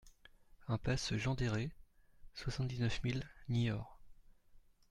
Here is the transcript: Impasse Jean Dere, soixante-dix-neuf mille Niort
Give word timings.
Impasse 0.67 1.15
Jean 1.15 1.35
Dere, 1.35 1.69
soixante-dix-neuf 2.33 3.03
mille 3.03 3.21
Niort 3.49 4.01